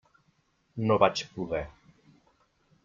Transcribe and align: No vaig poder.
No 0.91 0.97
vaig 1.03 1.23
poder. 1.37 1.63